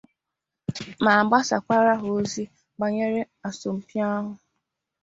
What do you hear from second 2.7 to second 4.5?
banyere asọmpi ahụ